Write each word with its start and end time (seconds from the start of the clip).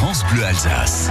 France 0.00 0.24
Bleu 0.32 0.42
Alsace. 0.46 1.10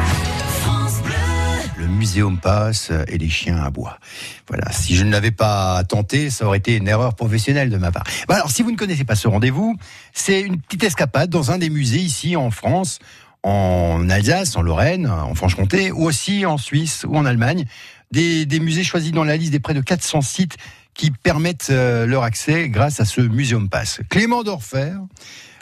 Le 1.77 1.85
muséum 1.85 2.39
passe 2.39 2.91
et 3.07 3.19
les 3.19 3.29
chiens 3.29 3.57
à 3.57 3.69
bois. 3.69 3.99
Voilà. 4.47 4.71
Si 4.71 4.95
je 4.95 5.03
ne 5.03 5.11
l'avais 5.11 5.29
pas 5.29 5.83
tenté, 5.83 6.31
ça 6.31 6.47
aurait 6.47 6.57
été 6.57 6.75
une 6.75 6.87
erreur 6.87 7.13
professionnelle 7.13 7.69
de 7.69 7.77
ma 7.77 7.91
part. 7.91 8.03
Alors, 8.27 8.49
si 8.49 8.63
vous 8.63 8.71
ne 8.71 8.75
connaissez 8.75 9.03
pas 9.03 9.13
ce 9.13 9.27
rendez-vous, 9.27 9.77
c'est 10.11 10.41
une 10.41 10.59
petite 10.59 10.85
escapade 10.85 11.29
dans 11.29 11.51
un 11.51 11.59
des 11.59 11.69
musées 11.69 11.99
ici 11.99 12.35
en 12.35 12.49
France, 12.49 12.97
en 13.43 14.09
Alsace, 14.09 14.55
en 14.55 14.63
Lorraine, 14.63 15.05
en 15.07 15.35
Franche-Comté, 15.35 15.91
ou 15.91 16.05
aussi 16.05 16.47
en 16.47 16.57
Suisse 16.57 17.05
ou 17.07 17.15
en 17.15 17.25
Allemagne. 17.25 17.65
Des, 18.09 18.47
des 18.47 18.59
musées 18.59 18.83
choisis 18.83 19.11
dans 19.11 19.23
la 19.23 19.37
liste 19.37 19.51
des 19.51 19.59
près 19.59 19.75
de 19.75 19.81
400 19.81 20.21
sites 20.21 20.57
qui 20.95 21.11
permettent 21.11 21.67
euh, 21.69 22.07
leur 22.07 22.23
accès 22.23 22.69
grâce 22.69 22.99
à 22.99 23.05
ce 23.05 23.21
Muséum 23.21 23.69
Pass. 23.69 24.01
Clément 24.09 24.41
Dorfer, 24.41 24.93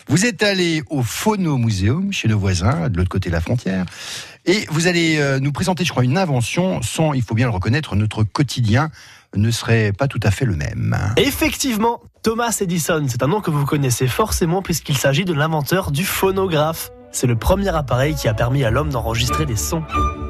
vous 0.09 0.25
êtes 0.25 0.43
allé 0.43 0.83
au 0.89 1.03
Phono 1.03 1.57
Museum, 1.57 2.11
chez 2.11 2.27
nos 2.27 2.39
voisins, 2.39 2.89
de 2.89 2.97
l'autre 2.97 3.09
côté 3.09 3.29
de 3.29 3.33
la 3.33 3.41
frontière, 3.41 3.85
et 4.45 4.65
vous 4.69 4.87
allez 4.87 5.17
euh, 5.17 5.39
nous 5.39 5.51
présenter, 5.51 5.83
je 5.83 5.91
crois, 5.91 6.03
une 6.03 6.17
invention 6.17 6.81
sans, 6.81 7.13
il 7.13 7.21
faut 7.21 7.35
bien 7.35 7.47
le 7.47 7.51
reconnaître, 7.51 7.95
notre 7.95 8.23
quotidien 8.23 8.89
ne 9.35 9.51
serait 9.51 9.91
pas 9.91 10.07
tout 10.07 10.19
à 10.23 10.31
fait 10.31 10.45
le 10.45 10.55
même. 10.55 10.97
Effectivement, 11.17 12.01
Thomas 12.23 12.57
Edison, 12.61 13.05
c'est 13.07 13.23
un 13.23 13.27
nom 13.27 13.41
que 13.41 13.51
vous 13.51 13.65
connaissez 13.65 14.07
forcément 14.07 14.61
puisqu'il 14.61 14.97
s'agit 14.97 15.25
de 15.25 15.33
l'inventeur 15.33 15.91
du 15.91 16.05
phonographe. 16.05 16.91
C'est 17.19 17.25
le 17.25 17.35
premier 17.35 17.69
appareil 17.69 18.13
qui 18.13 18.27
a 18.27 18.35
permis 18.35 18.63
à 18.63 18.69
l'homme 18.69 18.91
d'enregistrer 18.91 19.47
des 19.47 19.55
sons. 19.55 19.81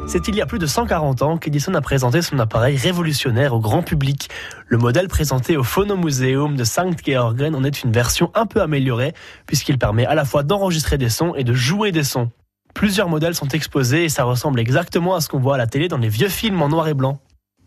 C'est 0.07 0.29
il 0.29 0.35
y 0.35 0.41
a 0.41 0.45
plus 0.45 0.57
de 0.57 0.65
140 0.65 1.21
ans 1.21 1.37
qu'Edison 1.37 1.73
a 1.73 1.81
présenté 1.81 2.21
son 2.21 2.39
appareil 2.39 2.77
révolutionnaire 2.77 3.53
au 3.53 3.59
grand 3.59 3.83
public. 3.83 4.29
Le 4.67 4.77
modèle 4.77 5.09
présenté 5.09 5.57
au 5.57 5.63
Phonomuseum 5.63 6.55
de 6.55 6.63
St. 6.63 7.05
Georgen 7.05 7.55
en 7.55 7.65
est 7.65 7.83
une 7.83 7.91
version 7.91 8.31
un 8.35 8.45
peu 8.45 8.61
améliorée 8.61 9.13
puisqu'il 9.47 9.77
permet 9.77 10.05
à 10.05 10.15
la 10.15 10.23
fois 10.23 10.43
d'enregistrer 10.43 10.97
des 10.97 11.09
sons 11.09 11.35
et 11.35 11.43
de 11.43 11.51
jouer 11.51 11.91
des 11.91 12.05
sons. 12.05 12.31
Plusieurs 12.73 13.09
modèles 13.09 13.35
sont 13.35 13.49
exposés 13.49 14.05
et 14.05 14.09
ça 14.09 14.23
ressemble 14.23 14.57
exactement 14.61 15.13
à 15.13 15.19
ce 15.19 15.27
qu'on 15.27 15.39
voit 15.39 15.55
à 15.55 15.57
la 15.57 15.67
télé 15.67 15.89
dans 15.89 15.97
les 15.97 16.07
vieux 16.07 16.29
films 16.29 16.61
en 16.61 16.69
noir 16.69 16.87
et 16.87 16.93
blanc. 16.93 17.19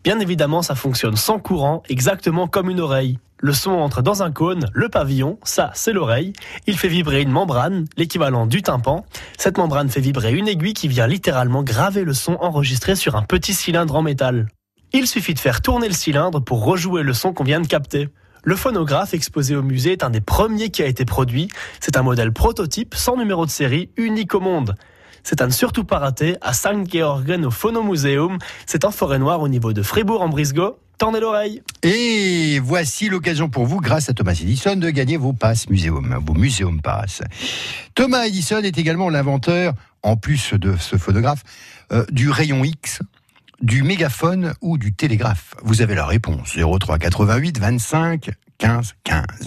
Bien 0.03 0.19
évidemment, 0.19 0.63
ça 0.63 0.73
fonctionne 0.73 1.15
sans 1.15 1.37
courant, 1.37 1.83
exactement 1.89 2.47
comme 2.47 2.71
une 2.71 2.79
oreille. 2.79 3.19
Le 3.43 3.53
son 3.53 3.71
entre 3.71 4.03
dans 4.03 4.21
un 4.21 4.31
cône, 4.31 4.67
le 4.71 4.87
pavillon, 4.87 5.39
ça 5.43 5.71
c'est 5.73 5.93
l'oreille. 5.93 6.33
Il 6.67 6.77
fait 6.77 6.87
vibrer 6.87 7.23
une 7.23 7.31
membrane, 7.31 7.85
l'équivalent 7.97 8.45
du 8.45 8.61
tympan. 8.61 9.03
Cette 9.35 9.57
membrane 9.57 9.89
fait 9.89 9.99
vibrer 9.99 10.31
une 10.31 10.47
aiguille 10.47 10.75
qui 10.75 10.87
vient 10.87 11.07
littéralement 11.07 11.63
graver 11.63 12.03
le 12.03 12.13
son 12.13 12.33
enregistré 12.39 12.95
sur 12.95 13.15
un 13.15 13.23
petit 13.23 13.55
cylindre 13.55 13.95
en 13.95 14.03
métal. 14.03 14.47
Il 14.93 15.07
suffit 15.07 15.33
de 15.33 15.39
faire 15.39 15.61
tourner 15.61 15.87
le 15.87 15.95
cylindre 15.95 16.39
pour 16.39 16.63
rejouer 16.63 17.01
le 17.01 17.13
son 17.13 17.33
qu'on 17.33 17.43
vient 17.43 17.61
de 17.61 17.65
capter. 17.65 18.09
Le 18.43 18.55
phonographe 18.55 19.15
exposé 19.15 19.55
au 19.55 19.63
musée 19.63 19.93
est 19.93 20.03
un 20.03 20.11
des 20.11 20.21
premiers 20.21 20.69
qui 20.69 20.83
a 20.83 20.85
été 20.85 21.03
produit. 21.03 21.47
C'est 21.79 21.97
un 21.97 22.03
modèle 22.03 22.31
prototype 22.31 22.93
sans 22.93 23.17
numéro 23.17 23.47
de 23.47 23.51
série, 23.51 23.89
unique 23.97 24.35
au 24.35 24.39
monde. 24.39 24.75
C'est 25.23 25.41
à 25.41 25.47
ne 25.47 25.51
surtout 25.51 25.83
pas 25.83 25.99
rater 25.99 26.37
à 26.41 26.53
St. 26.53 26.91
Georgen 26.91 27.45
au 27.45 27.51
Phonomuseum. 27.51 28.37
C'est 28.65 28.85
en 28.85 28.91
forêt 28.91 29.19
noire 29.19 29.41
au 29.41 29.47
niveau 29.47 29.73
de 29.73 29.81
Fribourg 29.81 30.21
en 30.21 30.29
Brisgau. 30.29 30.77
Tendez 30.97 31.19
l'oreille. 31.19 31.63
Et 31.81 32.59
voici 32.59 33.09
l'occasion 33.09 33.49
pour 33.49 33.65
vous, 33.65 33.79
grâce 33.79 34.09
à 34.09 34.13
Thomas 34.13 34.33
Edison, 34.33 34.75
de 34.75 34.89
gagner 34.91 35.17
vos 35.17 35.33
passes 35.33 35.67
muséum, 35.67 36.15
vos 36.23 36.35
muséum 36.35 36.79
passes. 36.79 37.23
Thomas 37.95 38.25
Edison 38.25 38.59
est 38.59 38.77
également 38.77 39.09
l'inventeur, 39.09 39.73
en 40.03 40.15
plus 40.15 40.53
de 40.53 40.77
ce 40.77 40.97
phonographe, 40.97 41.41
euh, 41.91 42.05
du 42.11 42.29
rayon 42.29 42.63
X, 42.63 43.01
du 43.63 43.81
mégaphone 43.81 44.53
ou 44.61 44.77
du 44.77 44.93
télégraphe. 44.93 45.55
Vous 45.63 45.81
avez 45.81 45.95
la 45.95 46.05
réponse 46.05 46.55
03 46.55 46.99
88 46.99 47.59
25 47.59 48.29
15 48.59 48.93
15. 49.03 49.25